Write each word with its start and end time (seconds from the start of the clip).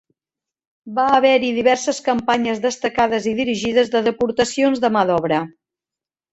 Va 0.95 1.03
haver-hi 1.17 1.51
diverses 1.57 1.99
campanyes 2.07 2.63
destacades 2.65 3.29
i 3.35 3.35
dirigides 3.43 3.95
de 3.97 4.05
deportacions 4.11 4.85
de 4.89 4.95
mà 4.99 5.09
d'obra. 5.13 5.47